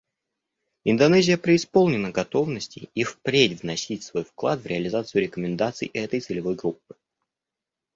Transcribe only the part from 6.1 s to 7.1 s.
целевой группы.